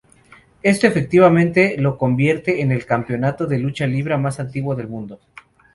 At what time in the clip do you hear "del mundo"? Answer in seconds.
4.73-5.19